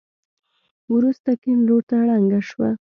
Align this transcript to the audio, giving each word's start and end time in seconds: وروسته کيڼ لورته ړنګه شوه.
وروسته 0.93 1.29
کيڼ 1.41 1.57
لورته 1.67 1.95
ړنګه 2.07 2.41
شوه. 2.49 2.69